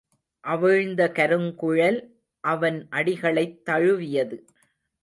[0.43, 1.99] அவிழ்ந்த கருங்குழல்
[2.39, 4.45] அவன் அடிகளைத் தழுவியது.